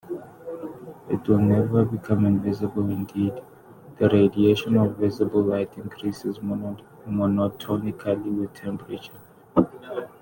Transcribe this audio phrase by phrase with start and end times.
[1.09, 3.39] It will never become invisible-indeed,
[3.99, 9.19] the radiation of visible light increases monotonically with temperature.